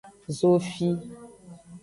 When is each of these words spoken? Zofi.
Zofi. 0.37 0.89